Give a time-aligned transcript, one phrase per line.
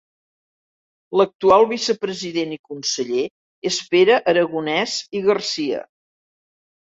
[1.19, 3.25] L'actual Vicepresident i conseller
[3.71, 5.85] és Pere Aragonès i Garcia.